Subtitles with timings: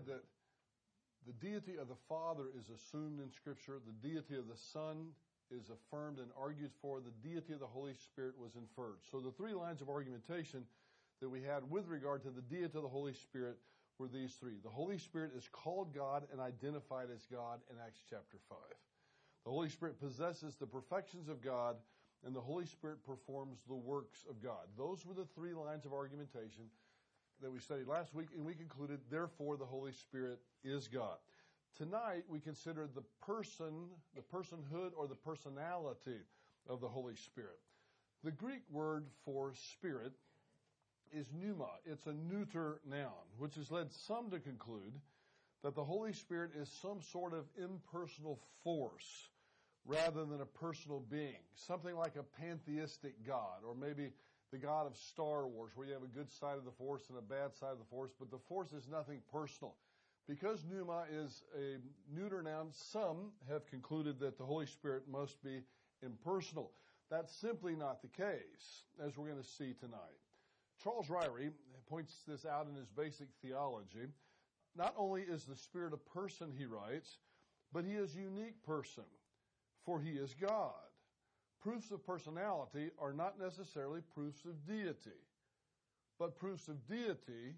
[0.00, 0.24] said that
[1.26, 5.08] the deity of the Father is assumed in Scripture, the deity of the Son
[5.50, 8.98] is affirmed and argued for, the deity of the Holy Spirit was inferred.
[9.10, 10.64] So the three lines of argumentation
[11.20, 13.58] that we had with regard to the deity of the Holy Spirit
[13.98, 14.56] were these three.
[14.62, 18.58] The Holy Spirit is called God and identified as God in Acts chapter 5.
[19.44, 21.76] The Holy Spirit possesses the perfections of God,
[22.24, 24.68] and the Holy Spirit performs the works of God.
[24.78, 26.64] Those were the three lines of argumentation
[27.42, 31.16] that we studied last week, and we concluded, therefore, the Holy Spirit is God.
[31.76, 36.18] Tonight, we consider the person, the personhood, or the personality
[36.68, 37.58] of the Holy Spirit.
[38.22, 40.12] The Greek word for spirit
[41.12, 41.70] is pneuma.
[41.86, 43.08] It's a neuter noun,
[43.38, 44.92] which has led some to conclude
[45.62, 49.30] that the Holy Spirit is some sort of impersonal force
[49.86, 54.10] rather than a personal being, something like a pantheistic God, or maybe
[54.50, 57.18] the God of Star Wars, where you have a good side of the Force and
[57.18, 59.74] a bad side of the Force, but the Force is nothing personal.
[60.28, 61.78] Because pneuma is a
[62.14, 65.62] neuter noun, some have concluded that the Holy Spirit must be
[66.02, 66.72] impersonal.
[67.10, 70.18] That's simply not the case, as we're going to see tonight.
[70.82, 71.50] Charles Ryrie
[71.88, 74.06] points this out in his basic theology.
[74.76, 77.18] Not only is the Spirit a person, he writes,
[77.72, 79.04] but he is a unique person,
[79.84, 80.89] for he is God.
[81.62, 85.20] Proofs of personality are not necessarily proofs of deity,
[86.18, 87.54] but proofs of deity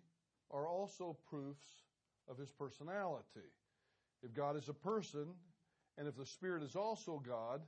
[0.50, 1.64] are also proofs
[2.28, 3.48] of his personality.
[4.22, 5.26] If God is a person,
[5.98, 7.62] and if the Spirit is also God,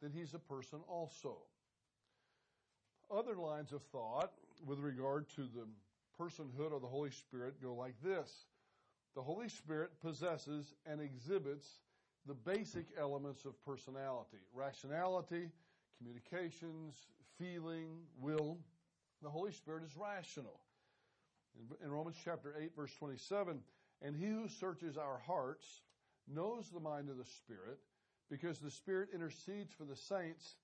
[0.00, 1.36] then he's a person also.
[3.10, 4.32] Other lines of thought
[4.64, 5.66] with regard to the
[6.20, 8.46] personhood of the Holy Spirit go like this.
[9.14, 11.66] The Holy Spirit possesses and exhibits
[12.28, 15.48] the basic elements of personality rationality,
[15.96, 16.94] communications,
[17.38, 17.88] feeling,
[18.20, 18.58] will.
[19.22, 20.60] The Holy Spirit is rational.
[21.58, 23.60] In, in, Romans chapter 8, verse 27,
[24.02, 25.66] and he who searches our hearts
[26.32, 27.78] knows the mind of the Spirit,
[28.30, 30.56] because the Spirit intercedes for the saints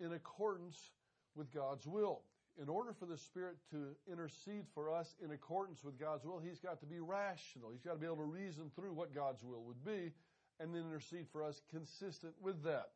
[0.00, 0.90] in accordance
[1.36, 2.22] with God's will.
[2.60, 6.58] In order for the Spirit to intercede for us in accordance with God's will, He's
[6.58, 7.70] got to be rational.
[7.70, 10.12] He's got to be able to reason through what God's will would be
[10.60, 12.90] and then intercede for us consistent with that.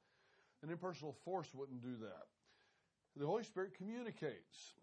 [0.62, 2.26] An impersonal force wouldn't do that.
[3.16, 4.74] The Holy Spirit communicates.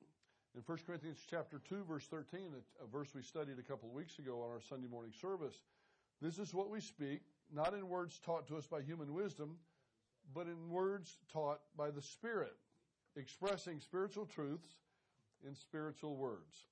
[0.56, 2.42] In 1 Corinthians chapter 2 verse 13,
[2.84, 5.56] a verse we studied a couple of weeks ago on our Sunday morning service,
[6.22, 7.22] this is what we speak,
[7.54, 9.58] not in words taught to us by human wisdom,
[10.34, 12.56] but in words taught by the Spirit,
[13.16, 14.68] expressing spiritual truths
[15.46, 16.68] in spiritual words.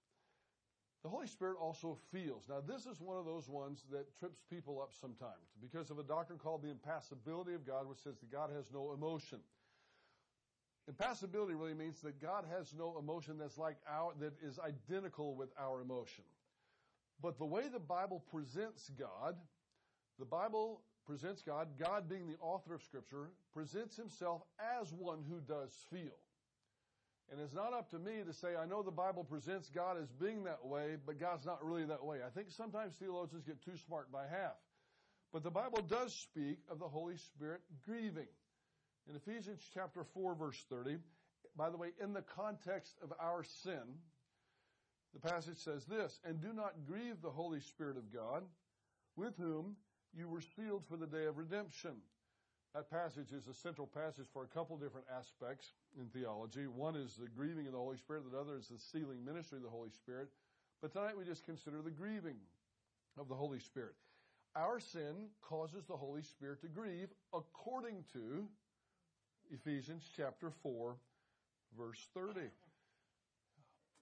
[1.04, 2.44] The Holy Spirit also feels.
[2.50, 6.04] Now, this is one of those ones that trips people up sometimes because of a
[6.04, 9.40] doctrine called the impassibility of God, which says that God has no emotion.
[10.90, 15.50] Impassibility really means that God has no emotion that's like our, that is identical with
[15.58, 16.26] our emotion.
[17.22, 19.36] But the way the Bible presents God,
[20.18, 25.40] the Bible presents God, God being the author of Scripture, presents himself as one who
[25.42, 26.18] does feel.
[27.32, 30.10] And it's not up to me to say, I know the Bible presents God as
[30.12, 32.20] being that way, but God's not really that way.
[32.26, 34.58] I think sometimes theologians get too smart by half.
[35.32, 38.28] But the Bible does speak of the Holy Spirit grieving.
[39.08, 40.98] In Ephesians chapter 4 verse 30,
[41.56, 44.00] by the way, in the context of our sin,
[45.14, 48.44] the passage says this, and do not grieve the Holy Spirit of God,
[49.16, 49.76] with whom
[50.14, 51.92] you were sealed for the day of redemption.
[52.76, 56.68] That passage is a central passage for a couple different aspects in theology.
[56.68, 59.64] One is the grieving of the Holy Spirit, the other is the sealing ministry of
[59.64, 60.30] the Holy Spirit.
[60.82, 62.38] But tonight we just consider the grieving
[63.18, 63.96] of the Holy Spirit.
[64.56, 68.48] Our sin causes the Holy Spirit to grieve according to
[69.52, 70.96] Ephesians chapter 4
[71.78, 72.42] verse 30.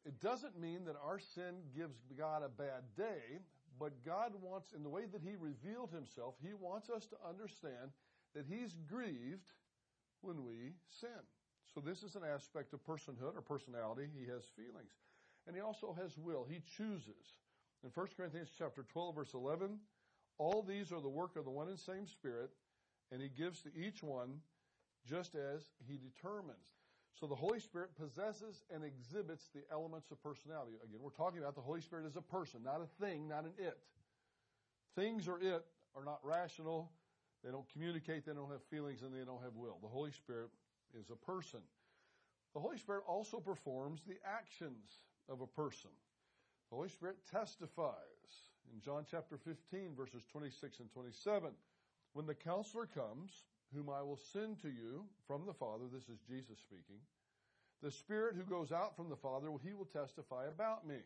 [0.05, 3.39] It doesn't mean that our sin gives God a bad day,
[3.79, 7.91] but God wants, in the way that He revealed Himself, He wants us to understand
[8.37, 9.49] that he's grieved
[10.22, 11.25] when we sin.
[11.73, 14.07] So this is an aspect of personhood or personality.
[14.13, 14.93] He has feelings.
[15.47, 16.45] And he also has will.
[16.47, 17.34] He chooses.
[17.84, 19.79] In 1 Corinthians chapter 12 verse 11,
[20.37, 22.51] all these are the work of the one and same spirit,
[23.11, 24.40] and he gives to each one
[25.09, 26.57] just as he determines.
[27.19, 30.73] So the Holy Spirit possesses and exhibits the elements of personality.
[30.83, 33.53] Again, we're talking about the Holy Spirit as a person, not a thing, not an
[33.57, 33.79] it.
[34.95, 36.91] Things or it are not rational,
[37.43, 39.78] they don't communicate, they don't have feelings, and they don't have will.
[39.81, 40.49] The Holy Spirit
[40.99, 41.59] is a person.
[42.53, 45.91] The Holy Spirit also performs the actions of a person.
[46.69, 47.93] The Holy Spirit testifies
[48.73, 51.51] in John chapter 15, verses 26 and 27.
[52.13, 53.31] When the counselor comes,
[53.73, 56.99] whom I will send to you from the Father, this is Jesus speaking,
[57.83, 60.97] the Spirit who goes out from the Father, he will testify about me.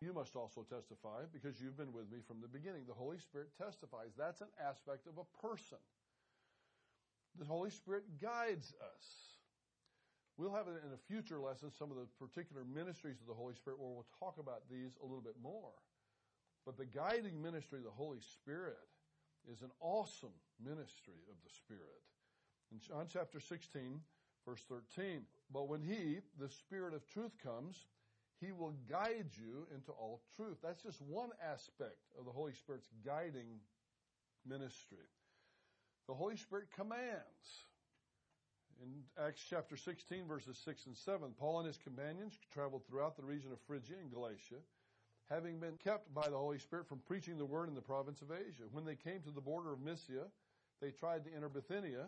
[0.00, 2.82] You must also testify because you've been with me from the beginning.
[2.86, 4.14] The Holy Spirit testifies.
[4.16, 5.78] That's an aspect of a person.
[7.38, 9.06] The Holy Spirit guides us.
[10.36, 13.80] We'll have in a future lesson some of the particular ministries of the Holy Spirit
[13.80, 15.74] where we'll talk about these a little bit more.
[16.64, 18.78] But the guiding ministry of the Holy Spirit
[19.50, 22.06] is an awesome ministry of the Spirit.
[22.70, 24.00] In John chapter 16,
[24.46, 25.22] verse 13,
[25.52, 27.86] but when He, the Spirit of truth, comes,
[28.40, 30.58] He will guide you into all truth.
[30.62, 33.58] That's just one aspect of the Holy Spirit's guiding
[34.46, 35.08] ministry.
[36.06, 37.66] The Holy Spirit commands.
[38.80, 43.24] In Acts chapter 16, verses 6 and 7, Paul and his companions traveled throughout the
[43.24, 44.62] region of Phrygia and Galatia,
[45.28, 48.30] having been kept by the Holy Spirit from preaching the word in the province of
[48.30, 48.64] Asia.
[48.70, 50.26] When they came to the border of Mysia,
[50.80, 52.06] they tried to enter Bithynia,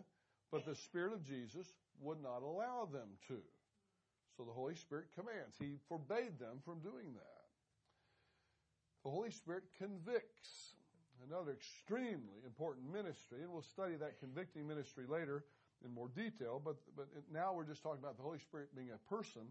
[0.49, 1.67] but the Spirit of Jesus
[1.99, 3.37] would not allow them to.
[4.41, 5.53] So the Holy Spirit commands.
[5.61, 7.45] He forbade them from doing that.
[9.05, 10.73] The Holy Spirit convicts.
[11.29, 15.45] Another extremely important ministry, and we'll study that convicting ministry later
[15.85, 18.97] in more detail, but, but now we're just talking about the Holy Spirit being a
[19.05, 19.45] person.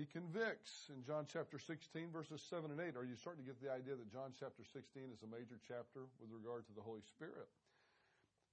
[0.00, 2.96] He convicts in John chapter 16, verses 7 and 8.
[2.96, 6.08] Are you starting to get the idea that John chapter 16 is a major chapter
[6.16, 7.52] with regard to the Holy Spirit?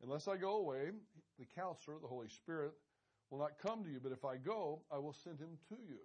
[0.04, 0.92] Unless I go away,
[1.40, 2.76] the counselor, the Holy Spirit,
[3.30, 6.00] will not come to you, but if I go, I will send him to you.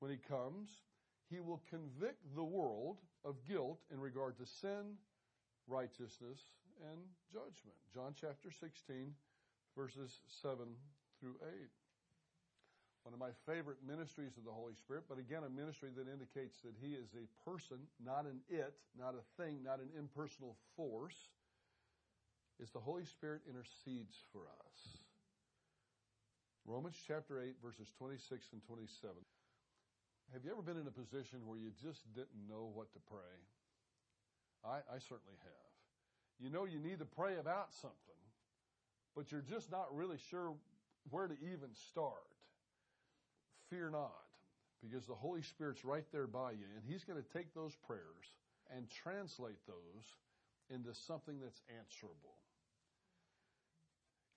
[0.00, 0.68] When he comes,
[1.30, 4.98] he will convict the world of guilt in regard to sin,
[5.66, 6.40] righteousness,
[6.90, 7.00] and
[7.32, 7.76] judgment.
[7.92, 9.14] John chapter 16,
[9.76, 10.58] verses 7
[11.20, 11.48] through 8.
[13.04, 16.60] One of my favorite ministries of the Holy Spirit, but again, a ministry that indicates
[16.62, 21.28] that He is a person, not an it, not a thing, not an impersonal force,
[22.60, 25.03] is the Holy Spirit intercedes for us.
[26.66, 29.12] Romans chapter 8, verses 26 and 27.
[30.32, 33.36] Have you ever been in a position where you just didn't know what to pray?
[34.64, 35.72] I, I certainly have.
[36.40, 38.22] You know you need to pray about something,
[39.14, 40.54] but you're just not really sure
[41.10, 42.24] where to even start.
[43.68, 44.24] Fear not,
[44.82, 48.24] because the Holy Spirit's right there by you, and He's going to take those prayers
[48.74, 50.04] and translate those
[50.70, 52.40] into something that's answerable.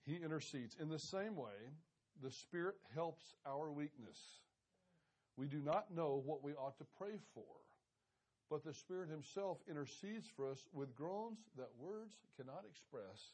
[0.05, 0.75] He intercedes.
[0.79, 1.71] In the same way,
[2.23, 4.17] the Spirit helps our weakness.
[5.37, 7.43] We do not know what we ought to pray for,
[8.49, 13.33] but the Spirit Himself intercedes for us with groans that words cannot express.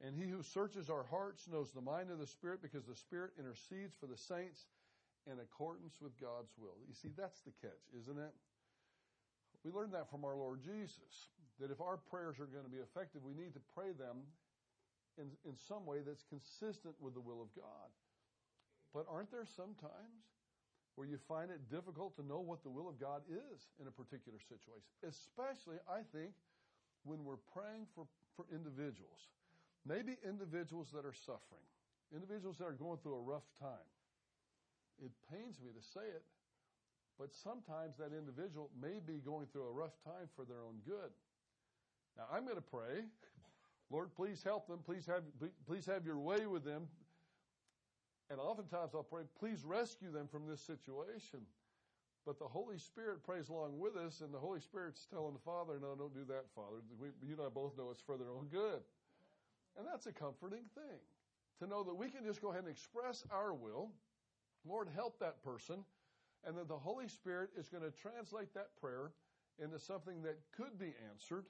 [0.00, 3.32] And He who searches our hearts knows the mind of the Spirit because the Spirit
[3.38, 4.66] intercedes for the saints
[5.26, 6.78] in accordance with God's will.
[6.86, 8.34] You see, that's the catch, isn't it?
[9.64, 11.28] We learned that from our Lord Jesus,
[11.60, 14.22] that if our prayers are going to be effective, we need to pray them
[15.18, 17.90] in, in some way that's consistent with the will of God.
[18.94, 20.24] But aren't there some times
[20.94, 23.94] where you find it difficult to know what the will of God is in a
[23.94, 24.88] particular situation?
[25.04, 26.32] Especially, I think,
[27.04, 29.30] when we're praying for, for individuals.
[29.86, 31.64] Maybe individuals that are suffering,
[32.14, 33.88] individuals that are going through a rough time.
[34.98, 36.26] It pains me to say it,
[37.18, 41.10] but sometimes that individual may be going through a rough time for their own good.
[42.16, 43.06] Now, I'm going to pray
[43.90, 44.80] Lord, please help them.
[44.84, 45.22] Please have,
[45.66, 46.86] please have your way with them.
[48.30, 51.40] And oftentimes I'll pray, please rescue them from this situation.
[52.26, 55.78] But the Holy Spirit prays along with us, and the Holy Spirit's telling the Father,
[55.80, 56.82] no, don't do that, Father.
[57.00, 58.80] We, you and I both know it's for their own good.
[59.78, 61.00] And that's a comforting thing
[61.60, 63.90] to know that we can just go ahead and express our will.
[64.68, 65.84] Lord, help that person.
[66.46, 69.12] And that the Holy Spirit is going to translate that prayer
[69.58, 71.46] into something that could be answered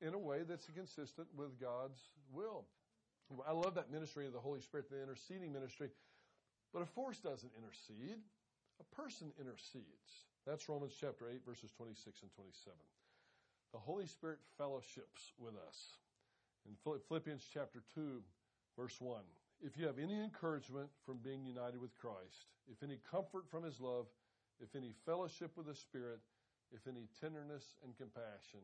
[0.00, 2.00] in a way that's consistent with God's
[2.32, 2.64] will.
[3.46, 5.90] I love that ministry of the Holy Spirit, the interceding ministry.
[6.72, 8.18] But a force doesn't intercede,
[8.80, 10.26] a person intercedes.
[10.46, 12.78] That's Romans chapter 8, verses 26 and 27.
[13.72, 15.98] The Holy Spirit fellowships with us.
[16.66, 16.74] In
[17.08, 18.20] Philippians chapter 2,
[18.76, 19.22] verse 1,
[19.62, 23.80] if you have any encouragement from being united with Christ, if any comfort from his
[23.80, 24.06] love,
[24.60, 26.20] if any fellowship with the Spirit,
[26.72, 28.60] if any tenderness and compassion,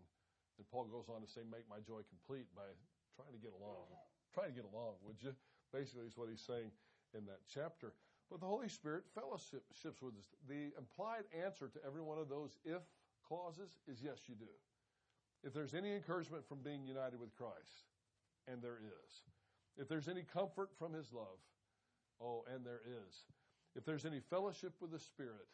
[0.59, 2.69] and Paul goes on to say, make my joy complete by
[3.15, 3.89] trying to get along.
[4.33, 5.33] Trying to get along, would you?
[5.73, 6.73] Basically, is what he's saying
[7.17, 7.93] in that chapter.
[8.31, 10.35] But the Holy Spirit fellowships with us.
[10.49, 12.83] The implied answer to every one of those if
[13.27, 14.51] clauses is yes, you do.
[15.45, 17.87] If there's any encouragement from being united with Christ,
[18.49, 19.23] and there is.
[19.77, 21.39] If there's any comfort from his love,
[22.21, 23.25] oh, and there is.
[23.75, 25.47] If there's any fellowship with the Spirit,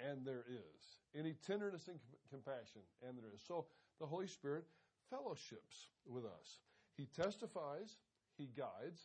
[0.00, 1.00] and there is.
[1.18, 1.98] Any tenderness and
[2.30, 3.40] compassion, and there is.
[3.46, 3.66] So
[4.00, 4.64] the Holy Spirit
[5.10, 6.60] fellowships with us.
[6.96, 7.96] He testifies,
[8.36, 9.00] He guides,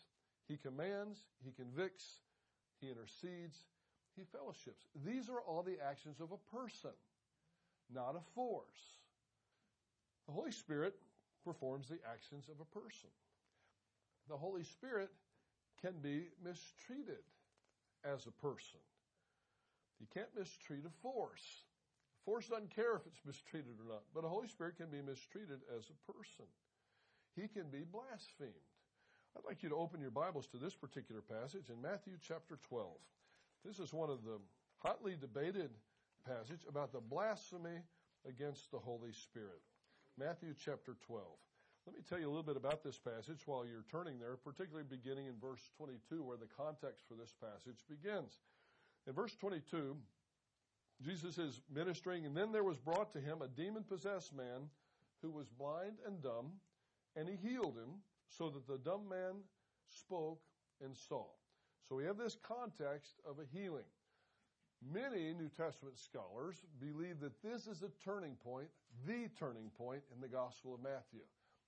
[0.48, 2.22] He commands, He convicts,
[2.80, 3.66] He intercedes,
[4.16, 4.86] he fellowships.
[5.06, 6.92] These are all the actions of a person,
[7.94, 9.00] not a force.
[10.28, 10.96] The Holy Spirit
[11.44, 13.10] performs the actions of a person.
[14.30, 15.10] The Holy Spirit
[15.82, 17.24] can be mistreated
[18.04, 18.80] as a person.
[20.00, 21.64] You can't mistreat a force.
[22.26, 25.62] Force doesn't care if it's mistreated or not, but a Holy Spirit can be mistreated
[25.76, 26.46] as a person.
[27.36, 28.70] He can be blasphemed.
[29.36, 32.92] I'd like you to open your Bibles to this particular passage in Matthew chapter 12.
[33.66, 34.38] This is one of the
[34.78, 35.72] hotly debated
[36.28, 37.82] passage about the blasphemy
[38.28, 39.62] against the Holy Spirit.
[40.20, 41.26] Matthew chapter 12.
[41.88, 44.86] Let me tell you a little bit about this passage while you're turning there, particularly
[44.88, 48.38] beginning in verse 22, where the context for this passage begins.
[49.08, 49.96] In verse 22,
[51.04, 54.70] Jesus is ministering, and then there was brought to him a demon possessed man
[55.22, 56.52] who was blind and dumb,
[57.16, 59.36] and he healed him, so that the dumb man
[59.90, 60.42] spoke
[60.84, 61.26] and saw.
[61.88, 63.90] So we have this context of a healing.
[64.94, 68.68] Many New Testament scholars believe that this is a turning point,
[69.06, 71.22] the turning point in the Gospel of Matthew.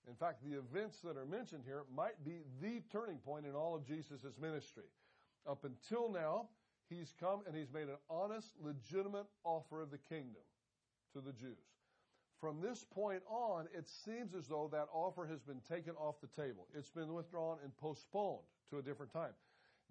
[0.07, 3.75] In fact, the events that are mentioned here might be the turning point in all
[3.75, 4.89] of Jesus' ministry.
[5.47, 6.47] Up until now,
[6.97, 10.43] he's come and he's made an honest, legitimate offer of the kingdom
[11.13, 11.57] to the Jews.
[12.39, 16.41] From this point on, it seems as though that offer has been taken off the
[16.41, 16.67] table.
[16.77, 19.31] It's been withdrawn and postponed to a different time.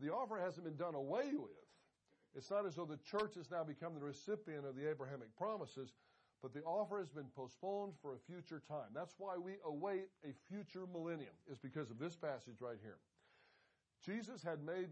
[0.00, 1.50] The offer hasn't been done away with.
[2.34, 5.92] It's not as though the church has now become the recipient of the Abrahamic promises,
[6.42, 8.88] but the offer has been postponed for a future time.
[8.94, 12.98] That's why we await a future millennium, is because of this passage right here.
[14.04, 14.88] Jesus had made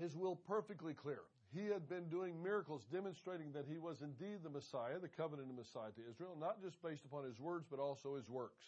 [0.00, 1.20] his will perfectly clear.
[1.54, 5.90] He had been doing miracles demonstrating that he was indeed the Messiah, the covenanted Messiah
[5.96, 8.64] to Israel, not just based upon his words, but also his works.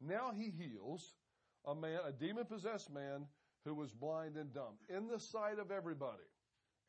[0.00, 1.14] Now he heals
[1.64, 3.26] a man, a demon possessed man
[3.64, 6.24] who was blind and dumb in the sight of everybody.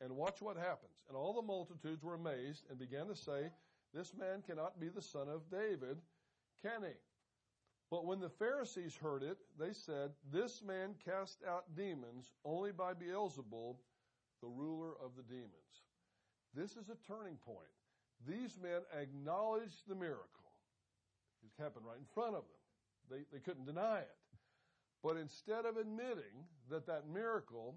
[0.00, 1.02] And watch what happens.
[1.08, 3.50] And all the multitudes were amazed and began to say,
[3.94, 5.98] this man cannot be the son of David,
[6.62, 6.94] can he?
[7.90, 12.92] But when the Pharisees heard it, they said, This man cast out demons only by
[12.92, 13.76] Beelzebul,
[14.42, 15.52] the ruler of the demons.
[16.54, 17.70] This is a turning point.
[18.26, 20.26] These men acknowledged the miracle.
[21.42, 22.60] It happened right in front of them.
[23.10, 24.16] They, they couldn't deny it.
[25.02, 27.76] But instead of admitting that that miracle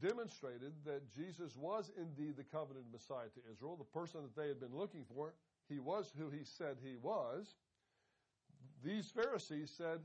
[0.00, 4.60] demonstrated that Jesus was indeed the covenant Messiah to Israel, the person that they had
[4.60, 5.34] been looking for.
[5.68, 7.54] He was who he said he was.
[8.84, 10.00] These Pharisees said,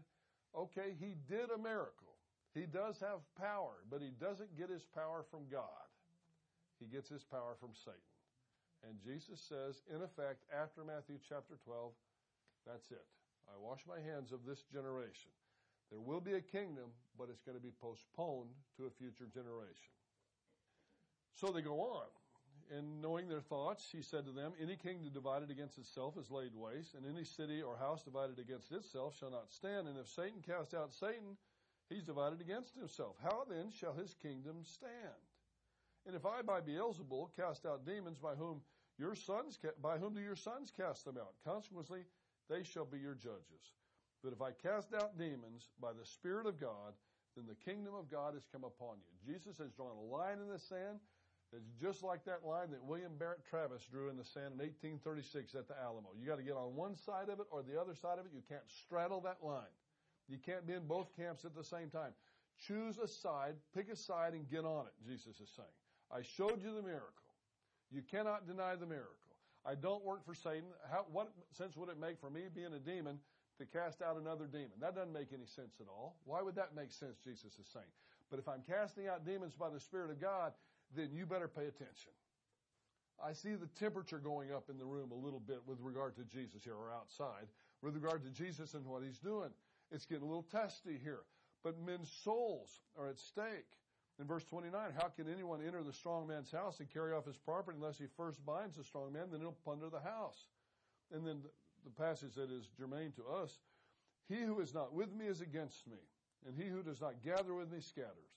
[0.55, 2.15] okay, he did a miracle.
[2.55, 5.85] He does have power, but he doesn't get his power from God.
[6.79, 7.99] He gets his power from Satan.
[8.87, 11.91] And Jesus says, in effect, after Matthew chapter 12,
[12.65, 13.05] that's it.
[13.51, 15.31] I wash my hands of this generation.
[15.91, 19.91] There will be a kingdom, but it's going to be postponed to a future generation.
[21.35, 22.07] So they go on.
[22.69, 26.53] And knowing their thoughts, he said to them, Any kingdom divided against itself is laid
[26.53, 29.87] waste, and any city or house divided against itself shall not stand.
[29.87, 31.35] And if Satan cast out Satan,
[31.89, 33.15] he's divided against himself.
[33.23, 35.23] How then shall his kingdom stand?
[36.05, 38.61] And if I by Beelzebul cast out demons, by whom
[38.99, 41.33] your sons by whom do your sons cast them out?
[41.43, 42.01] Consequently,
[42.49, 43.73] they shall be your judges.
[44.23, 46.93] But if I cast out demons by the Spirit of God,
[47.35, 49.33] then the kingdom of God has come upon you.
[49.33, 50.99] Jesus has drawn a line in the sand
[51.51, 55.55] that's just like that line that William Barrett Travis drew in the sand in 1836
[55.55, 56.09] at the Alamo.
[56.19, 58.31] You got to get on one side of it or the other side of it.
[58.33, 59.73] You can't straddle that line.
[60.27, 62.13] You can't be in both camps at the same time.
[62.67, 65.67] Choose a side, pick a side, and get on it, Jesus is saying.
[66.11, 67.13] I showed you the miracle.
[67.89, 69.15] You cannot deny the miracle.
[69.65, 70.69] I don't work for Satan.
[70.89, 73.19] How, what sense would it make for me being a demon
[73.59, 74.79] to cast out another demon.
[74.79, 76.15] That doesn't make any sense at all.
[76.23, 77.91] Why would that make sense, Jesus is saying?
[78.31, 80.53] But if I'm casting out demons by the Spirit of God,
[80.95, 82.11] then you better pay attention.
[83.23, 86.23] I see the temperature going up in the room a little bit with regard to
[86.23, 87.47] Jesus here or outside,
[87.81, 89.49] with regard to Jesus and what he's doing.
[89.91, 91.21] It's getting a little testy here.
[91.63, 93.67] But men's souls are at stake.
[94.19, 97.37] In verse 29, how can anyone enter the strong man's house and carry off his
[97.37, 100.45] property unless he first binds the strong man, then he'll plunder the house?
[101.11, 101.41] And then
[101.83, 103.59] the passage that is germane to us.
[104.27, 105.97] He who is not with me is against me,
[106.45, 108.35] and he who does not gather with me scatters.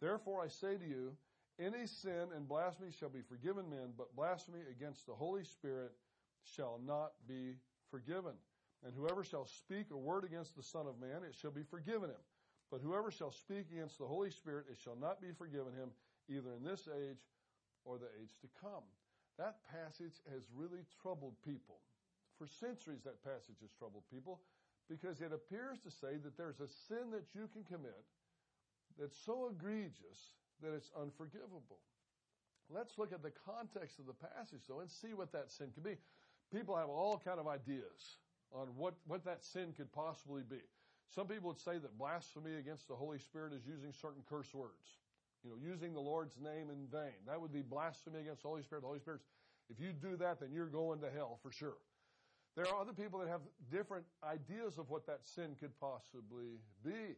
[0.00, 1.16] Therefore I say to you,
[1.58, 5.92] any sin and blasphemy shall be forgiven men, but blasphemy against the Holy Spirit
[6.42, 7.56] shall not be
[7.90, 8.32] forgiven.
[8.84, 12.10] And whoever shall speak a word against the Son of Man, it shall be forgiven
[12.10, 12.24] him.
[12.70, 15.90] But whoever shall speak against the Holy Spirit, it shall not be forgiven him,
[16.28, 17.20] either in this age
[17.84, 18.82] or the age to come.
[19.38, 21.78] That passage has really troubled people.
[22.38, 24.40] For centuries, that passage has troubled people
[24.88, 28.04] because it appears to say that there's a sin that you can commit
[28.98, 31.78] that's so egregious that it's unforgivable.
[32.70, 35.84] Let's look at the context of the passage, though, and see what that sin could
[35.84, 35.96] be.
[36.54, 38.16] People have all kind of ideas
[38.52, 40.60] on what, what that sin could possibly be.
[41.14, 45.00] Some people would say that blasphemy against the Holy Spirit is using certain curse words.
[45.44, 47.18] You know, using the Lord's name in vain.
[47.26, 48.82] That would be blasphemy against the Holy Spirit.
[48.82, 49.24] The Holy Spirit's,
[49.68, 51.76] if you do that, then you're going to hell for sure.
[52.56, 53.40] There are other people that have
[53.70, 57.16] different ideas of what that sin could possibly be.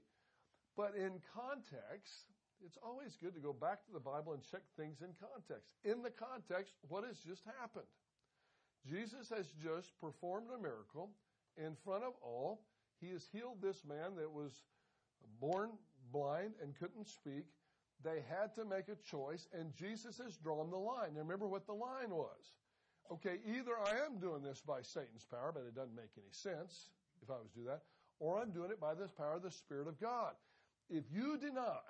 [0.76, 2.33] But in context,
[2.64, 5.68] it's always good to go back to the Bible and check things in context.
[5.84, 7.86] In the context, what has just happened?
[8.88, 11.10] Jesus has just performed a miracle
[11.56, 12.64] in front of all.
[13.00, 14.64] He has healed this man that was
[15.40, 15.70] born
[16.12, 17.44] blind and couldn't speak.
[18.02, 21.14] They had to make a choice, and Jesus has drawn the line.
[21.14, 22.52] Now, remember what the line was.
[23.12, 26.88] Okay, either I am doing this by Satan's power, but it doesn't make any sense
[27.22, 27.82] if I was to do that,
[28.18, 30.32] or I'm doing it by the power of the Spirit of God.
[30.90, 31.80] If you deny,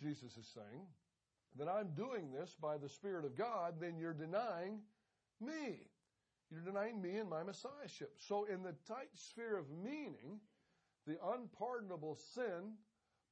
[0.00, 0.86] Jesus is saying,
[1.58, 4.80] that I'm doing this by the Spirit of God, then you're denying
[5.40, 5.88] me.
[6.50, 8.12] You're denying me and my Messiahship.
[8.18, 10.40] So, in the tight sphere of meaning,
[11.06, 12.74] the unpardonable sin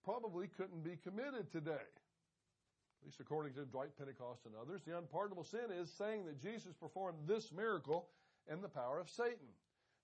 [0.04, 1.72] probably couldn't be committed today.
[1.72, 4.80] At least according to Dwight Pentecost and others.
[4.86, 8.08] The unpardonable sin is saying that Jesus performed this miracle
[8.50, 9.52] in the power of Satan.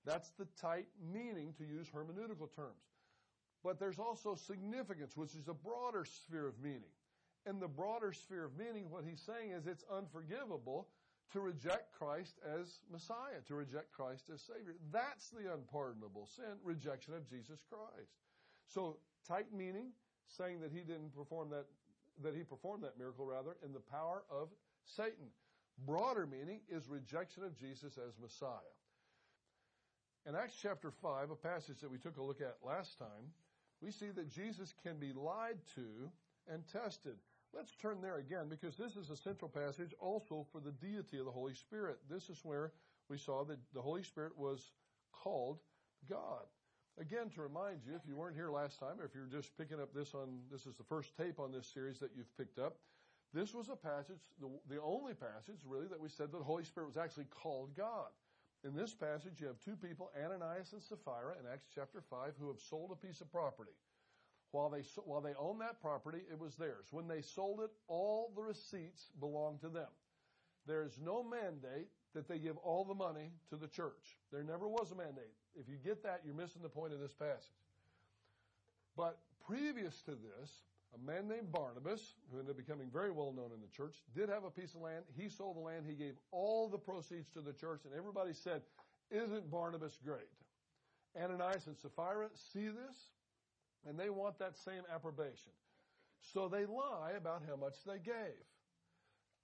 [0.05, 2.85] That's the tight meaning to use hermeneutical terms.
[3.63, 6.93] But there's also significance, which is a broader sphere of meaning.
[7.47, 10.89] In the broader sphere of meaning, what he's saying is it's unforgivable
[11.33, 14.75] to reject Christ as Messiah, to reject Christ as Savior.
[14.93, 18.13] That's the unpardonable sin, rejection of Jesus Christ.
[18.67, 19.93] So, tight meaning,
[20.29, 21.67] saying that he didn't perform that,
[22.23, 24.49] that he performed that miracle rather in the power of
[24.85, 25.31] Satan.
[25.87, 28.75] Broader meaning is rejection of Jesus as Messiah.
[30.27, 33.33] In Acts chapter 5, a passage that we took a look at last time,
[33.83, 36.11] we see that Jesus can be lied to
[36.53, 37.17] and tested.
[37.55, 41.25] Let's turn there again because this is a central passage also for the deity of
[41.25, 41.99] the Holy Spirit.
[42.09, 42.73] This is where
[43.09, 44.71] we saw that the Holy Spirit was
[45.13, 45.59] called
[46.09, 46.47] God.
[46.99, 49.81] Again, to remind you, if you weren't here last time, or if you're just picking
[49.81, 52.77] up this on, this is the first tape on this series that you've picked up.
[53.33, 56.65] This was a passage, the, the only passage really that we said that the Holy
[56.65, 58.11] Spirit was actually called God.
[58.63, 62.49] In this passage, you have two people, Ananias and Sapphira, in Acts chapter 5, who
[62.49, 63.73] have sold a piece of property.
[64.53, 66.87] While they, while they own that property, it was theirs.
[66.91, 69.89] When they sold it, all the receipts belonged to them.
[70.67, 74.19] There is no mandate that they give all the money to the church.
[74.33, 75.33] There never was a mandate.
[75.59, 77.49] If you get that, you're missing the point of this passage.
[78.97, 80.51] But previous to this,
[80.95, 84.29] a man named Barnabas, who ended up becoming very well known in the church, did
[84.29, 85.05] have a piece of land.
[85.17, 85.85] He sold the land.
[85.87, 88.63] He gave all the proceeds to the church, and everybody said,
[89.11, 90.29] Isn't Barnabas great?
[91.21, 93.11] Ananias and Sapphira see this,
[93.87, 95.53] and they want that same approbation.
[96.21, 98.45] So they lie about how much they gave.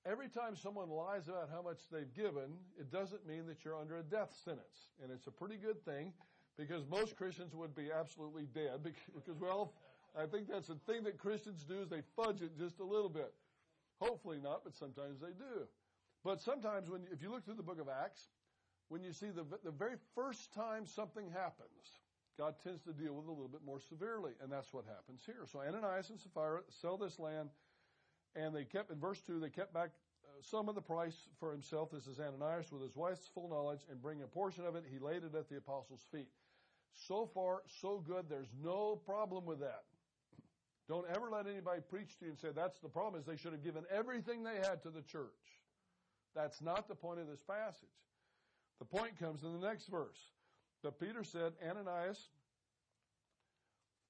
[0.04, 3.98] Every time someone lies about how much they've given, it doesn't mean that you're under
[3.98, 4.90] a death sentence.
[5.02, 6.12] And it's a pretty good thing
[6.56, 9.72] because most Christians would be absolutely dead because, well,
[10.18, 13.10] I think that's the thing that Christians do is they fudge it just a little
[13.10, 13.32] bit.
[14.00, 15.68] Hopefully not, but sometimes they do.
[16.24, 18.28] But sometimes when, if you look through the book of Acts,
[18.88, 22.00] when you see the, the very first time something happens,
[22.38, 25.22] God tends to deal with it a little bit more severely, and that's what happens
[25.24, 25.46] here.
[25.50, 27.50] So Ananias and Sapphira sell this land,
[28.34, 29.90] and they kept, in verse 2, they kept back
[30.24, 31.90] uh, some of the price for himself.
[31.90, 34.98] This is Ananias with his wife's full knowledge, and bringing a portion of it, he
[34.98, 36.28] laid it at the apostles' feet.
[37.06, 38.26] So far, so good.
[38.28, 39.84] There's no problem with that.
[40.88, 43.52] Don't ever let anybody preach to you and say that's the problem is they should
[43.52, 45.30] have given everything they had to the church.
[46.34, 47.88] That's not the point of this passage.
[48.78, 50.18] The point comes in the next verse.
[50.82, 52.28] But Peter said, Ananias,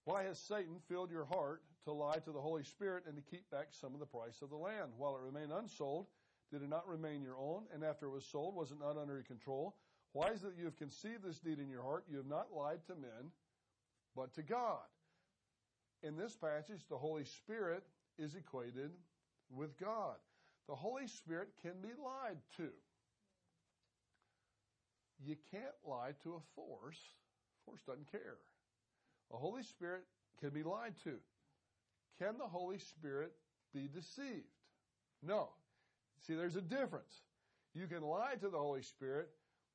[0.04, 3.48] why has Satan filled your heart to lie to the Holy Spirit and to keep
[3.50, 4.90] back some of the price of the land?
[4.98, 6.06] While it remained unsold,
[6.52, 7.62] did it not remain your own?
[7.72, 9.76] And after it was sold, was it not under your control?
[10.12, 12.04] Why is it that you have conceived this deed in your heart?
[12.10, 13.30] You have not lied to men,
[14.14, 14.84] but to God.
[16.06, 17.82] In this passage, the Holy Spirit
[18.18, 18.90] is equated
[19.50, 20.16] with God.
[20.68, 22.68] The Holy Spirit can be lied to
[25.24, 26.98] you can't lie to a force.
[27.64, 28.36] Force doesn't care.
[29.30, 30.04] The Holy Spirit
[30.40, 31.14] can be lied to.
[32.18, 33.32] Can the Holy Spirit
[33.74, 34.44] be deceived?
[35.22, 35.48] No.
[36.26, 37.22] See, there's a difference.
[37.74, 39.30] You can lie to the Holy Spirit,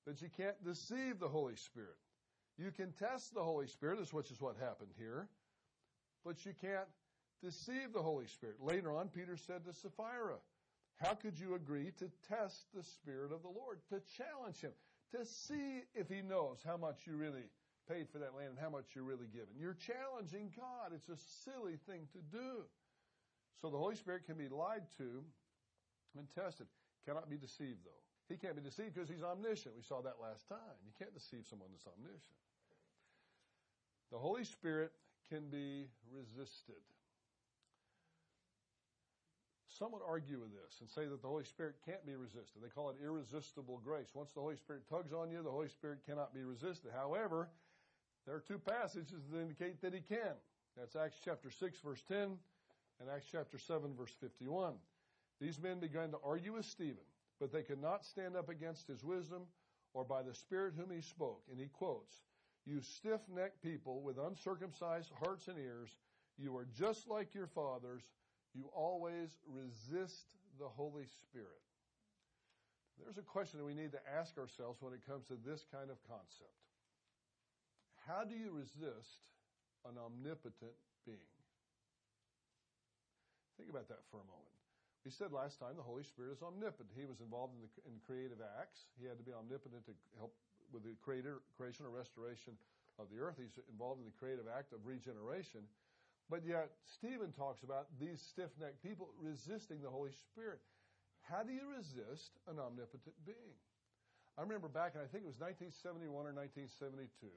[0.06, 1.98] but you can't deceive the Holy Spirit.
[2.58, 5.28] You can test the Holy Spirit, which is what happened here,
[6.26, 6.88] but you can't
[7.44, 8.58] deceive the Holy Spirit.
[8.62, 10.38] Later on, Peter said to Sapphira,
[10.98, 14.72] How could you agree to test the Spirit of the Lord, to challenge him?
[15.12, 17.44] to see if he knows how much you really
[17.90, 19.52] paid for that land and how much you're really given.
[19.60, 20.96] You're challenging God.
[20.96, 22.64] It's a silly thing to do.
[23.62, 25.24] So the Holy Spirit can be lied to
[26.18, 26.68] and tested.
[27.06, 28.04] Cannot be deceived, though.
[28.30, 29.76] He can't be deceived because he's omniscient.
[29.76, 30.80] We saw that last time.
[30.86, 32.40] You can't deceive someone that's omniscient.
[34.12, 34.92] The Holy Spirit
[35.32, 36.84] can be resisted.
[39.70, 42.62] Some would argue with this and say that the Holy Spirit can't be resisted.
[42.62, 44.10] They call it irresistible grace.
[44.13, 46.91] Once the Holy Spirit tugs on you, the Holy Spirit cannot be resisted.
[46.94, 47.50] However,
[48.26, 50.36] there are two passages that indicate that he can.
[50.78, 52.38] That's Acts chapter 6, verse 10,
[53.00, 54.74] and Acts chapter 7, verse 51.
[55.39, 57.08] These men began to argue with Stephen,
[57.39, 59.44] but they could not stand up against his wisdom
[59.94, 61.41] or by the Spirit whom he spoke.
[61.50, 62.13] And he quotes,
[62.65, 65.89] You stiff necked people with uncircumcised hearts and ears,
[66.38, 68.04] you are just like your fathers.
[68.54, 71.62] You always resist the Holy Spirit.
[73.00, 75.89] There's a question that we need to ask ourselves when it comes to this kind
[75.89, 76.62] of concept.
[78.06, 79.26] How do you resist
[79.86, 81.34] an omnipotent being?
[83.58, 84.54] Think about that for a moment.
[85.06, 86.93] We said last time the Holy Spirit is omnipotent.
[86.93, 88.86] He was involved in the in creative acts.
[89.02, 90.34] He had to be omnipotent to help
[90.74, 92.54] with the creator, creation or restoration
[93.00, 93.36] of the earth.
[93.38, 95.62] He's involved in the creative act of regeneration.
[96.30, 100.64] But yet, Stephen talks about these stiff necked people resisting the Holy Spirit.
[101.22, 103.58] How do you resist an omnipotent being?
[104.40, 107.28] I remember back in, I think it was 1971 or 1972,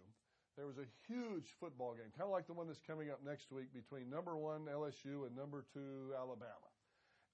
[0.55, 3.51] there was a huge football game, kind of like the one that's coming up next
[3.51, 6.71] week between number one LSU and number two Alabama.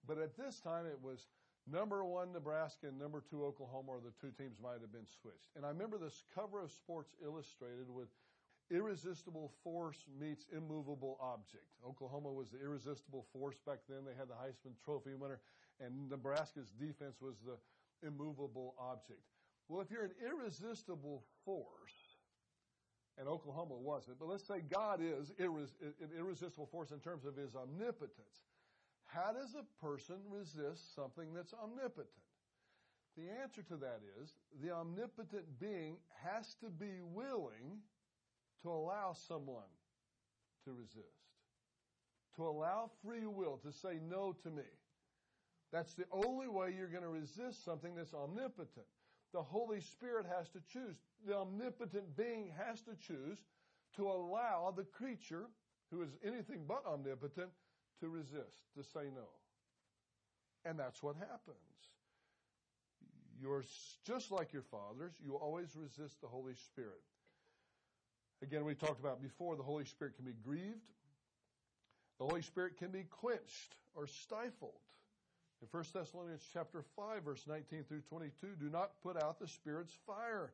[0.09, 1.29] But at this time, it was
[1.71, 5.49] number one Nebraska and number two Oklahoma, or the two teams might have been switched.
[5.57, 8.09] And I remember this cover of Sports Illustrated with
[8.71, 11.67] irresistible force meets immovable object.
[11.87, 13.99] Oklahoma was the irresistible force back then.
[14.07, 15.41] They had the Heisman Trophy winner,
[15.81, 17.59] and Nebraska's defense was the
[18.07, 19.21] immovable object.
[19.69, 21.67] Well, if you're an irresistible force,
[23.19, 27.55] and Oklahoma wasn't, but let's say God is an irresistible force in terms of his
[27.55, 28.47] omnipotence.
[29.12, 32.09] How does a person resist something that's omnipotent?
[33.16, 34.31] The answer to that is
[34.62, 37.81] the omnipotent being has to be willing
[38.62, 39.70] to allow someone
[40.64, 41.27] to resist,
[42.37, 44.62] to allow free will to say no to me.
[45.73, 48.87] That's the only way you're going to resist something that's omnipotent.
[49.33, 50.96] The Holy Spirit has to choose.
[51.27, 53.38] The omnipotent being has to choose
[53.96, 55.46] to allow the creature,
[55.90, 57.51] who is anything but omnipotent,
[58.01, 59.29] to resist, to say no.
[60.65, 61.57] And that's what happens.
[63.41, 63.65] You're
[64.05, 67.01] just like your fathers, you always resist the Holy Spirit.
[68.43, 70.93] Again, we talked about before the Holy Spirit can be grieved.
[72.19, 74.81] The Holy Spirit can be quenched or stifled.
[75.63, 79.95] In 1 Thessalonians chapter 5 verse 19 through 22, do not put out the Spirit's
[80.07, 80.53] fire.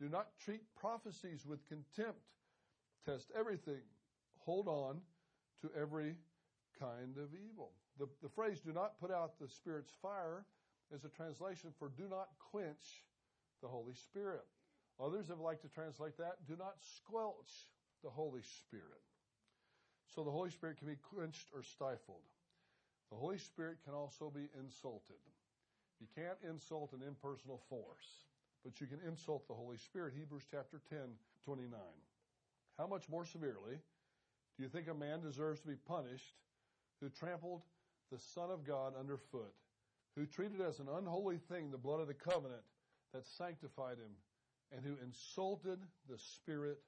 [0.00, 2.20] Do not treat prophecies with contempt.
[3.06, 3.80] Test everything.
[4.40, 5.00] Hold on
[5.62, 6.16] to every
[6.82, 7.70] kind of evil.
[7.98, 10.44] The, the phrase, do not put out the Spirit's fire,
[10.92, 13.06] is a translation for do not quench
[13.62, 14.44] the Holy Spirit.
[15.00, 17.70] Others have liked to translate that, do not squelch
[18.02, 19.06] the Holy Spirit.
[20.14, 22.26] So the Holy Spirit can be quenched or stifled.
[23.10, 25.22] The Holy Spirit can also be insulted.
[26.00, 28.26] You can't insult an impersonal force,
[28.64, 30.14] but you can insult the Holy Spirit.
[30.18, 30.98] Hebrews chapter 10,
[31.44, 31.78] 29.
[32.76, 33.78] How much more severely
[34.56, 36.34] do you think a man deserves to be punished
[37.02, 37.62] who trampled
[38.12, 39.52] the Son of God underfoot,
[40.14, 42.62] who treated as an unholy thing the blood of the covenant
[43.12, 44.14] that sanctified him
[44.70, 46.78] and who insulted the Spirit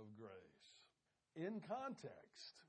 [0.00, 0.72] of grace.
[1.36, 2.64] In context,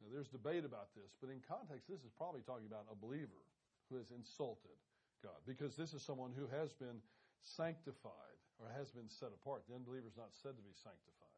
[0.00, 3.44] now there's debate about this, but in context, this is probably talking about a believer
[3.90, 4.80] who has insulted
[5.22, 7.04] God because this is someone who has been
[7.44, 9.68] sanctified or has been set apart.
[9.68, 11.36] The unbeliever is not said to be sanctified.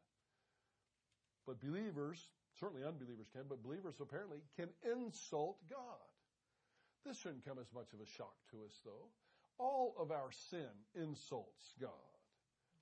[1.47, 6.09] But believers, certainly unbelievers can, but believers apparently can insult God.
[7.05, 9.11] This shouldn't come as much of a shock to us, though.
[9.59, 11.91] All of our sin insults God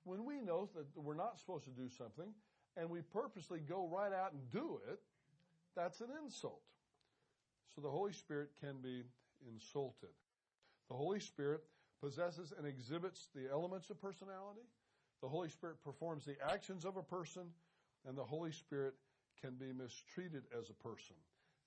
[0.03, 2.33] when we know that we're not supposed to do something
[2.77, 4.99] and we purposely go right out and do it,
[5.75, 6.61] that's an insult.
[7.75, 9.03] So the Holy Spirit can be
[9.53, 10.09] insulted.
[10.89, 11.61] The Holy Spirit
[12.01, 14.61] possesses and exhibits the elements of personality.
[15.21, 17.43] The Holy Spirit performs the actions of a person,
[18.07, 18.95] and the Holy Spirit
[19.41, 21.15] can be mistreated as a person.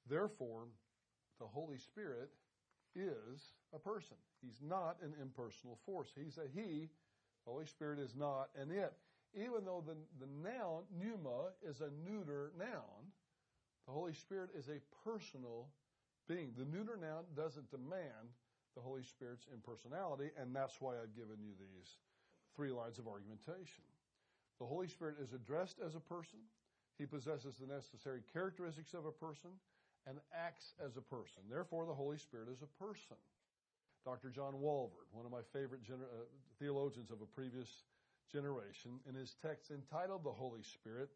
[0.08, 0.66] Therefore,
[1.40, 2.30] the Holy Spirit
[2.94, 4.16] is a person.
[4.40, 6.08] He's not an impersonal force.
[6.14, 6.88] He's a he
[7.44, 8.92] The Holy Spirit is not an it.
[9.34, 13.10] Even though the, the noun, pneuma, is a neuter noun,
[13.86, 15.66] the Holy Spirit is a personal
[16.28, 16.52] being.
[16.56, 18.30] The neuter noun doesn't demand
[18.76, 21.98] the Holy Spirit's impersonality, and that's why I've given you these
[22.56, 23.84] three lines of argumentation.
[24.60, 26.38] The Holy Spirit is addressed as a person.
[26.98, 29.50] He possesses the necessary characteristics of a person
[30.06, 31.42] and acts as a person.
[31.50, 33.16] Therefore, the Holy Spirit is a person.
[34.04, 34.28] Dr.
[34.28, 36.26] John Walvoord, one of my favorite gener- uh,
[36.58, 37.84] theologians of a previous
[38.30, 41.08] generation, in his text entitled The Holy Spirit,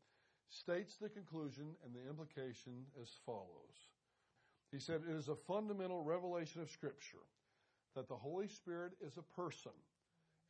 [0.48, 3.92] states the conclusion and the implication as follows.
[4.72, 7.26] He said, It is a fundamental revelation of Scripture
[7.94, 9.72] that the Holy Spirit is a person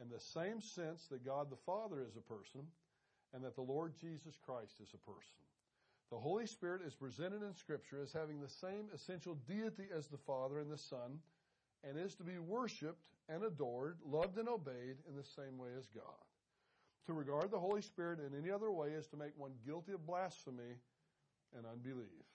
[0.01, 2.63] in the same sense that God the Father is a person
[3.35, 5.43] and that the Lord Jesus Christ is a person.
[6.11, 10.17] The Holy Spirit is presented in Scripture as having the same essential deity as the
[10.17, 11.19] Father and the Son
[11.85, 15.87] and is to be worshiped and adored, loved and obeyed in the same way as
[15.89, 16.25] God.
[17.07, 20.07] To regard the Holy Spirit in any other way is to make one guilty of
[20.07, 20.77] blasphemy
[21.57, 22.27] and unbelief.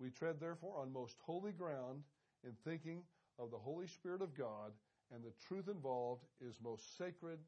[0.00, 2.02] We tread therefore on most holy ground
[2.44, 3.02] in thinking
[3.38, 4.72] of the Holy Spirit of God,
[5.14, 7.38] and the truth involved is most sacred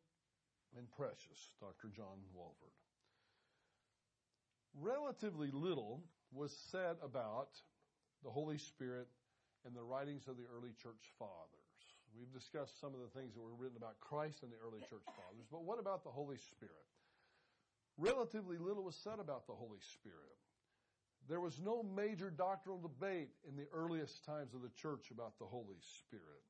[0.77, 1.51] and precious.
[1.61, 1.89] Dr.
[1.95, 2.77] John Walvoord.
[4.75, 7.51] Relatively little was said about
[8.25, 9.09] the Holy Spirit
[9.67, 11.63] in the writings of the early church fathers.
[12.17, 15.05] We've discussed some of the things that were written about Christ and the early church
[15.05, 16.89] fathers, but what about the Holy Spirit?
[17.97, 20.37] Relatively little was said about the Holy Spirit.
[21.29, 25.47] There was no major doctrinal debate in the earliest times of the church about the
[25.47, 26.43] Holy Spirit.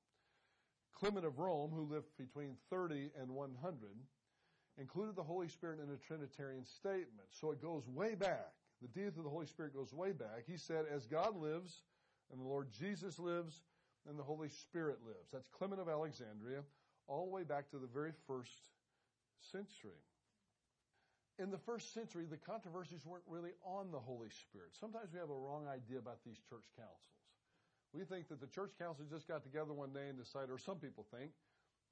[0.94, 3.88] Clement of Rome, who lived between 30 and 100,
[4.78, 7.28] included the Holy Spirit in a Trinitarian statement.
[7.30, 8.52] So it goes way back.
[8.80, 10.44] The deity of the Holy Spirit goes way back.
[10.46, 11.82] He said, As God lives,
[12.30, 13.62] and the Lord Jesus lives,
[14.08, 15.30] and the Holy Spirit lives.
[15.32, 16.62] That's Clement of Alexandria,
[17.06, 18.50] all the way back to the very first
[19.52, 20.00] century.
[21.38, 24.70] In the first century, the controversies weren't really on the Holy Spirit.
[24.78, 27.21] Sometimes we have a wrong idea about these church councils.
[27.92, 30.76] We think that the church council just got together one day and decided, or some
[30.76, 31.30] people think,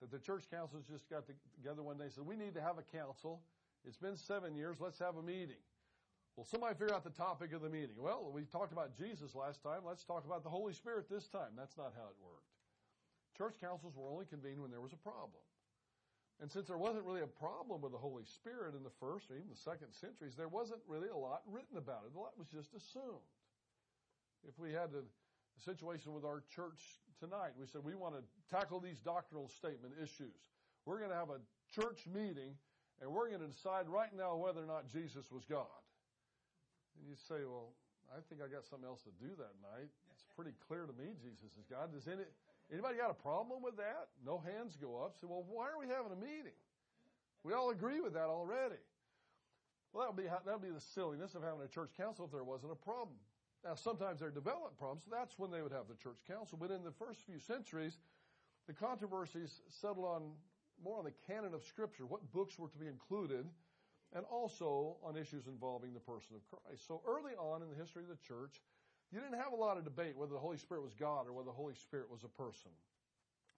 [0.01, 2.79] that the church councils just got together one day and said, we need to have
[2.79, 3.43] a council.
[3.87, 4.79] It's been seven years.
[4.81, 5.61] Let's have a meeting.
[6.37, 7.97] Well, somebody figure out the topic of the meeting.
[7.99, 9.85] Well, we talked about Jesus last time.
[9.85, 11.53] Let's talk about the Holy Spirit this time.
[11.57, 12.49] That's not how it worked.
[13.37, 15.45] Church councils were only convened when there was a problem.
[16.41, 19.37] And since there wasn't really a problem with the Holy Spirit in the first or
[19.37, 22.17] even the second centuries, there wasn't really a lot written about it.
[22.17, 23.29] A lot was just assumed.
[24.49, 25.05] If we had a
[25.65, 26.81] situation with our church
[27.19, 30.51] tonight, we said we want to tackle these doctrinal statement issues.
[30.87, 31.41] We're going to have a
[31.75, 32.57] church meeting
[33.01, 35.81] and we're going to decide right now whether or not Jesus was God.
[36.99, 37.73] And you say, well,
[38.13, 39.89] I think I got something else to do that night.
[40.13, 41.95] It's pretty clear to me Jesus is God.
[41.95, 42.29] Does any,
[42.69, 44.13] anybody got a problem with that?
[44.21, 45.17] No hands go up.
[45.17, 46.57] Say, well, why are we having a meeting?
[47.45, 48.83] We all agree with that already.
[49.93, 52.33] Well, that would be, that would be the silliness of having a church council if
[52.33, 53.17] there wasn't a problem.
[53.65, 55.05] Now, sometimes there develop problems.
[55.05, 56.59] So that's when they would have the church council.
[56.61, 57.99] But in the first few centuries,
[58.67, 60.33] the controversies settled on
[60.83, 63.45] more on the canon of Scripture, what books were to be included,
[64.15, 66.87] and also on issues involving the person of Christ.
[66.89, 68.63] So early on in the history of the church,
[69.13, 71.47] you didn't have a lot of debate whether the Holy Spirit was God or whether
[71.47, 72.71] the Holy Spirit was a person.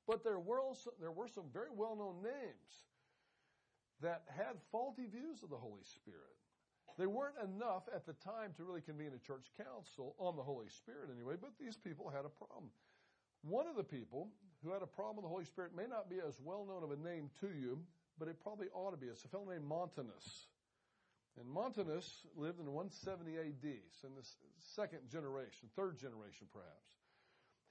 [0.06, 0.60] But there were,
[1.00, 2.72] there were some very well known names
[4.00, 6.41] that had faulty views of the Holy Spirit.
[6.98, 10.68] They weren't enough at the time to really convene a church council on the Holy
[10.68, 12.70] Spirit anyway, but these people had a problem.
[13.42, 14.28] One of the people
[14.62, 16.92] who had a problem with the Holy Spirit may not be as well known of
[16.92, 17.80] a name to you,
[18.18, 19.06] but it probably ought to be.
[19.06, 20.46] It's a fellow named Montanus.
[21.40, 24.28] And Montanus lived in 170 AD, so in the
[24.60, 27.00] second generation, third generation perhaps.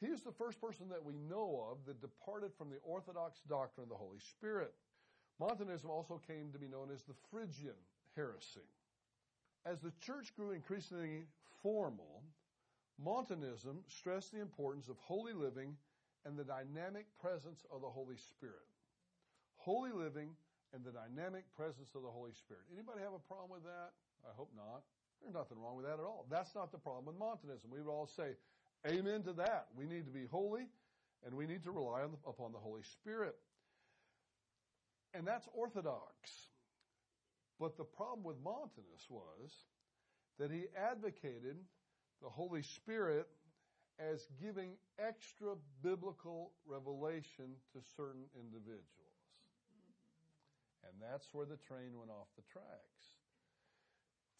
[0.01, 3.83] He is the first person that we know of that departed from the Orthodox doctrine
[3.83, 4.73] of the Holy Spirit.
[5.39, 7.77] Montanism also came to be known as the Phrygian
[8.15, 8.65] heresy.
[9.65, 11.23] As the church grew increasingly
[11.61, 12.23] formal,
[13.03, 15.75] Montanism stressed the importance of holy living
[16.25, 18.67] and the dynamic presence of the Holy Spirit
[19.61, 20.29] holy living,
[20.73, 22.63] and the dynamic presence of the Holy Spirit.
[22.73, 23.91] Anybody have a problem with that?
[24.25, 24.81] I hope not.
[25.21, 26.25] There's nothing wrong with that at all.
[26.29, 27.69] That's not the problem with Montanism.
[27.69, 28.33] We would all say,
[28.87, 29.67] Amen to that.
[29.77, 30.65] We need to be holy,
[31.25, 33.35] and we need to rely the, upon the Holy Spirit.
[35.13, 36.49] And that's orthodox.
[37.61, 39.53] But the problem with Montanus was
[40.39, 41.61] that he advocated
[42.19, 43.27] the Holy Spirit
[44.01, 48.81] as giving extra biblical revelation to certain individuals.
[50.89, 53.21] And that's where the train went off the tracks.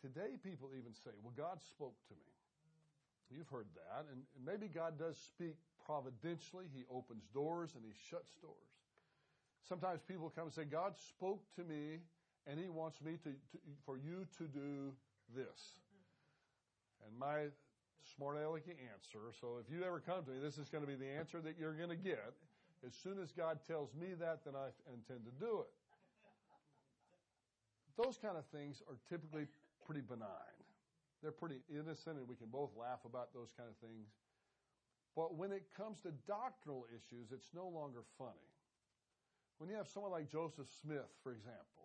[0.01, 2.33] Today, people even say, well, God spoke to me.
[3.29, 4.09] You've heard that.
[4.09, 6.65] And maybe God does speak providentially.
[6.73, 8.73] He opens doors and he shuts doors.
[9.69, 12.01] Sometimes people come and say, God spoke to me
[12.47, 14.91] and he wants me to, to for you to do
[15.35, 15.79] this.
[17.05, 17.49] And my
[18.15, 20.95] smart alecky answer, so if you ever come to me, this is going to be
[20.95, 22.33] the answer that you're going to get.
[22.85, 25.73] As soon as God tells me that, then I intend to do it.
[27.97, 29.45] Those kind of things are typically
[29.85, 30.57] pretty benign.
[31.21, 34.09] They're pretty innocent, and we can both laugh about those kind of things.
[35.15, 38.49] But when it comes to doctrinal issues, it's no longer funny.
[39.59, 41.80] When you have someone like Joseph Smith, for example,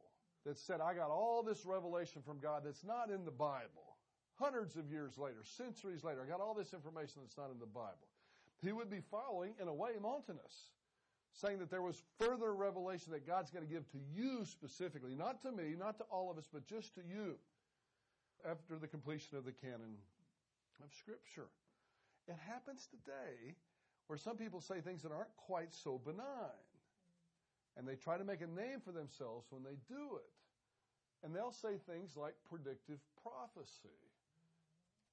[0.47, 3.99] that said, I got all this revelation from God that's not in the Bible,
[4.39, 7.67] hundreds of years later, centuries later, I got all this information that's not in the
[7.67, 8.09] Bible.
[8.63, 10.71] He would be following, in a way, Montanus,
[11.33, 15.43] saying that there was further revelation that God's going to give to you specifically, not
[15.43, 17.35] to me, not to all of us, but just to you
[18.49, 19.99] after the completion of the canon
[20.83, 21.49] of Scripture.
[22.29, 23.55] It happens today
[24.07, 26.76] where some people say things that aren't quite so benign.
[27.77, 30.33] And they try to make a name for themselves when they do it.
[31.25, 34.01] And they'll say things like predictive prophecy,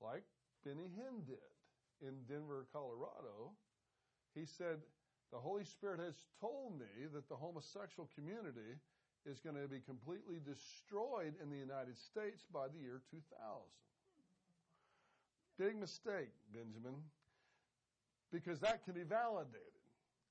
[0.01, 0.23] like
[0.63, 1.53] Benny Hinn did
[2.01, 3.51] in Denver, Colorado.
[4.35, 4.79] He said,
[5.31, 8.79] The Holy Spirit has told me that the homosexual community
[9.25, 13.31] is going to be completely destroyed in the United States by the year 2000.
[15.57, 16.99] Big mistake, Benjamin,
[18.31, 19.82] because that can be validated.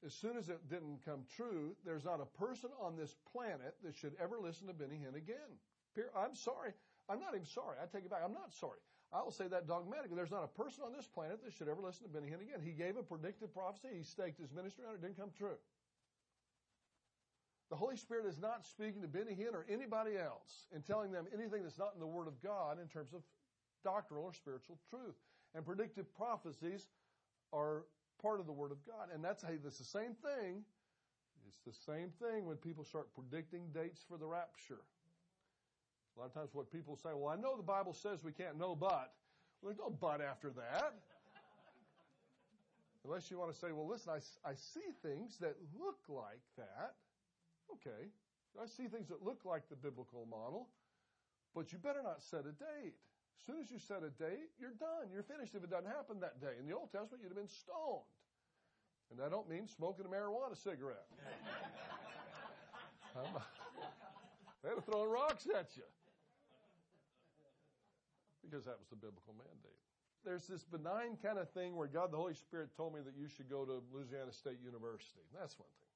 [0.05, 3.95] As soon as it didn't come true, there's not a person on this planet that
[3.95, 5.61] should ever listen to Benny Hinn again.
[6.17, 6.73] I'm sorry.
[7.09, 7.77] I'm not even sorry.
[7.81, 8.23] I take it back.
[8.25, 8.79] I'm not sorry.
[9.13, 10.17] I will say that dogmatically.
[10.17, 12.61] There's not a person on this planet that should ever listen to Benny Hinn again.
[12.65, 13.89] He gave a predictive prophecy.
[13.97, 14.97] He staked his ministry on it.
[14.97, 15.61] It didn't come true.
[17.71, 21.27] The Holy Spirit is not speaking to Benny Hinn or anybody else and telling them
[21.33, 23.23] anything that's not in the Word of God in terms of
[23.85, 25.17] doctrinal or spiritual truth.
[25.55, 26.89] And predictive prophecies
[27.53, 27.85] are
[28.23, 29.09] part of the Word of God.
[29.13, 30.65] And that's, hey, that's the same thing.
[31.49, 34.81] It's the same thing when people start predicting dates for the rapture.
[36.17, 38.59] A lot of times what people say, well, I know the Bible says we can't
[38.59, 39.13] know but.
[39.61, 40.95] Well, there's no but after that.
[43.05, 46.95] Unless you want to say, well, listen, I, I see things that look like that.
[47.73, 48.11] Okay.
[48.61, 50.69] I see things that look like the biblical model,
[51.55, 52.95] but you better not set a date.
[53.43, 55.11] As soon as you set a date, you're done.
[55.11, 56.55] You're finished if it doesn't happen that day.
[56.63, 58.07] In the Old Testament, you'd have been stoned.
[59.11, 61.11] And I don't mean smoking a marijuana cigarette.
[64.63, 65.83] They'd have thrown rocks at you.
[68.47, 69.75] Because that was the biblical mandate.
[70.25, 73.27] There's this benign kind of thing where God the Holy Spirit told me that you
[73.27, 75.27] should go to Louisiana State University.
[75.35, 75.91] That's one thing.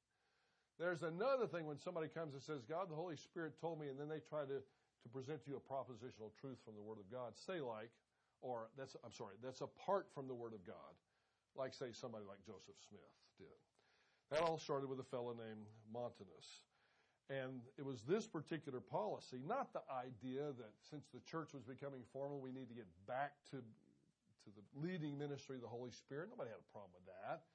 [0.82, 3.98] There's another thing when somebody comes and says, God the Holy Spirit told me, and
[3.98, 4.66] then they try to
[5.06, 7.38] to present to you a propositional truth from the Word of God.
[7.38, 7.94] Say like,
[8.42, 10.98] or that's, I'm sorry, that's apart from the Word of God,
[11.54, 13.58] like say somebody like Joseph Smith did.
[14.30, 16.66] That all started with a fellow named Montanus.
[17.30, 22.02] And it was this particular policy, not the idea that since the church was becoming
[22.12, 26.30] formal, we need to get back to, to the leading ministry of the Holy Spirit.
[26.30, 27.46] Nobody had a problem with that.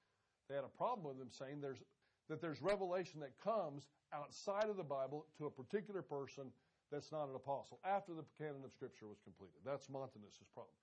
[0.47, 1.83] They had a problem with them saying there's,
[2.27, 6.51] that there's revelation that comes outside of the Bible to a particular person
[6.91, 9.55] that's not an apostle after the canon of Scripture was completed.
[9.65, 10.75] That's Montanus' problem.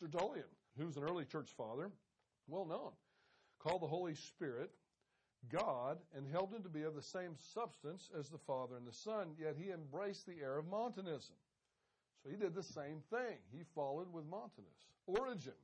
[0.00, 1.90] Tertullian, who's an early church father,
[2.48, 2.90] well known,
[3.58, 4.70] called the Holy Spirit
[5.50, 8.92] God and held him to be of the same substance as the Father and the
[8.92, 11.36] Son, yet he embraced the error of Montanism.
[12.22, 13.38] So he did the same thing.
[13.50, 14.86] He followed with Montanus.
[15.06, 15.58] Origen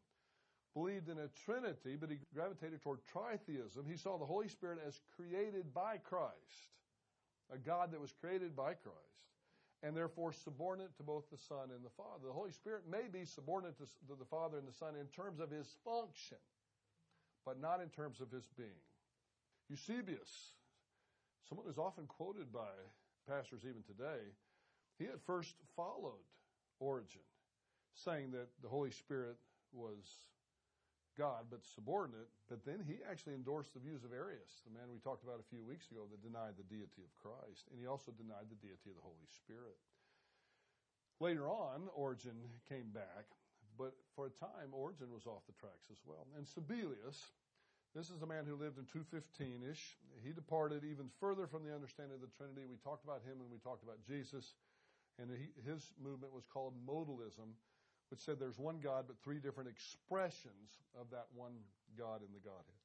[0.75, 3.89] believed in a Trinity, but he gravitated toward tritheism.
[3.89, 6.75] He saw the Holy Spirit as created by Christ,
[7.53, 9.09] a God that was created by Christ
[9.83, 12.27] and therefore subordinate to both the Son and the Father.
[12.27, 15.51] The Holy Spirit may be subordinate to the Father and the Son in terms of
[15.51, 16.39] his function,
[17.45, 18.83] but not in terms of his being.
[19.69, 20.53] Eusebius,
[21.49, 22.73] someone who's often quoted by
[23.29, 24.25] pastors even today,
[24.99, 26.27] he at first followed
[26.81, 27.23] Origen,
[27.95, 29.37] saying that the Holy Spirit
[29.73, 29.99] was
[31.19, 32.31] God, but subordinate.
[32.47, 35.51] But then he actually endorsed the views of Arius, the man we talked about a
[35.51, 37.67] few weeks ago that denied the deity of Christ.
[37.69, 39.77] And he also denied the deity of the Holy Spirit.
[41.19, 42.39] Later on, Origen
[42.71, 43.27] came back,
[43.75, 46.31] but for a time, Origen was off the tracks as well.
[46.39, 47.35] And Sabellius,
[47.91, 49.99] this is a man who lived in 215 ish.
[50.23, 52.63] He departed even further from the understanding of the Trinity.
[52.71, 54.55] We talked about him and we talked about Jesus.
[55.19, 57.59] And he, his movement was called modalism
[58.11, 61.53] which said there's one God, but three different expressions of that one
[61.97, 62.83] God in the Godhead.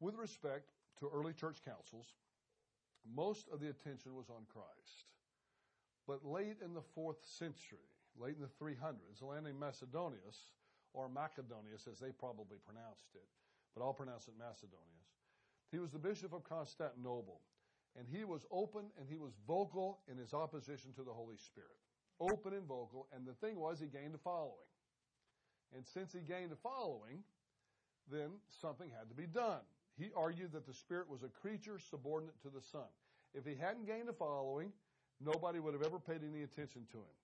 [0.00, 2.06] With respect to early church councils,
[3.14, 5.12] most of the attention was on Christ.
[6.06, 7.86] But late in the fourth century,
[8.18, 10.52] late in the 300s, a land named Macedonius,
[10.94, 13.28] or Macedonius as they probably pronounced it,
[13.74, 15.12] but I'll pronounce it Macedonius,
[15.70, 17.40] he was the bishop of Constantinople.
[17.96, 21.76] And he was open and he was vocal in his opposition to the Holy Spirit
[22.30, 24.70] open and vocal, and the thing was he gained a following.
[25.74, 27.24] And since he gained a following,
[28.10, 29.60] then something had to be done.
[29.98, 32.88] He argued that the Spirit was a creature subordinate to the Son.
[33.34, 34.72] If he hadn't gained a following,
[35.20, 37.16] nobody would have ever paid any attention to him.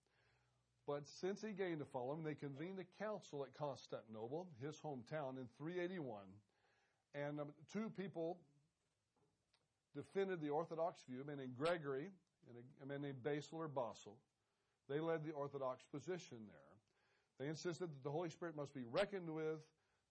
[0.86, 5.46] But since he gained a following, they convened a council at Constantinople, his hometown, in
[5.58, 6.20] 381.
[7.14, 8.38] And um, two people
[9.94, 12.08] defended the Orthodox view, a man named Gregory
[12.48, 14.16] and a, man named Basil or Basil.
[14.88, 16.68] They led the Orthodox position there.
[17.38, 19.60] They insisted that the Holy Spirit must be reckoned with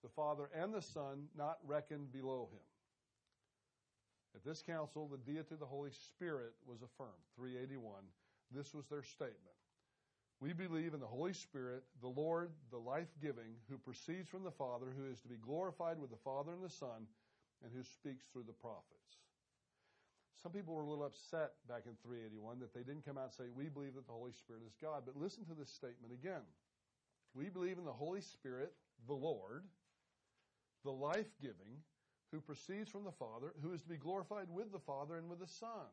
[0.04, 2.62] the Father and the Son, not reckoned below him.
[4.36, 7.12] At this council, the deity of the Holy Spirit was affirmed.
[7.36, 8.04] 381.
[8.52, 9.58] This was their statement.
[10.40, 14.52] We believe in the Holy Spirit, the Lord, the life giving, who proceeds from the
[14.52, 17.08] Father, who is to be glorified with the Father and the Son,
[17.64, 19.18] and who speaks through the prophets.
[20.44, 23.34] Some people were a little upset back in 381 that they didn't come out and
[23.34, 25.04] say, We believe that the Holy Spirit is God.
[25.06, 26.46] But listen to this statement again.
[27.34, 28.74] We believe in the Holy Spirit,
[29.08, 29.64] the Lord,
[30.84, 31.82] the life giving,
[32.32, 35.40] who proceeds from the Father, who is to be glorified with the Father and with
[35.40, 35.90] the Son.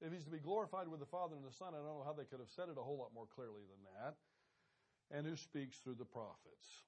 [0.00, 2.12] If he's to be glorified with the Father and the Son, I don't know how
[2.12, 4.14] they could have said it a whole lot more clearly than that.
[5.16, 6.86] And who speaks through the prophets.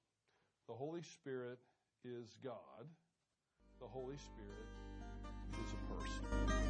[0.67, 1.59] The Holy Spirit
[2.03, 2.89] is God.
[3.79, 4.67] The Holy Spirit
[5.53, 6.64] is a person.